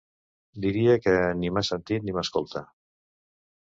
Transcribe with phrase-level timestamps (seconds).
[0.65, 1.13] Diria que
[1.43, 2.69] ni m'ha sentit ni m'escolta.